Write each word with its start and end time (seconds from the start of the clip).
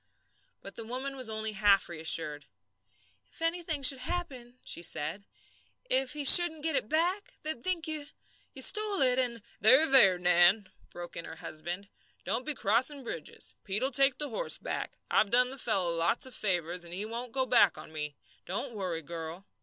But 0.63 0.77
the 0.77 0.83
woman 0.83 1.15
was 1.15 1.29
only 1.29 1.51
half 1.51 1.87
reassured. 1.87 2.47
"If 3.31 3.39
anything 3.39 3.83
should 3.83 3.99
happen," 3.99 4.57
she 4.63 4.81
said, 4.81 5.25
"if 5.91 6.13
he 6.13 6.25
shouldn't 6.25 6.63
get 6.63 6.75
it 6.75 6.89
back, 6.89 7.35
they'd 7.43 7.63
think 7.63 7.87
you 7.87 8.05
you 8.55 8.63
stole 8.63 8.99
it, 9.01 9.19
and" 9.19 9.43
"There, 9.61 9.85
there, 9.85 10.17
Nan!" 10.17 10.71
broke 10.89 11.15
in 11.15 11.25
her 11.25 11.35
husband, 11.35 11.87
"don't 12.25 12.47
be 12.47 12.55
crossing 12.55 13.03
bridges. 13.03 13.53
Pete'll 13.63 13.91
take 13.91 14.17
the 14.17 14.29
horse 14.29 14.57
back. 14.57 14.93
I've 15.11 15.29
done 15.29 15.51
the 15.51 15.59
fellow 15.59 15.93
lots 15.93 16.25
of 16.25 16.33
favours, 16.33 16.83
and 16.83 16.95
he 16.95 17.05
won't 17.05 17.31
go 17.31 17.45
back 17.45 17.77
on 17.77 17.91
me. 17.93 18.15
Don't 18.47 18.73
worry, 18.73 19.03
girl!" 19.03 19.45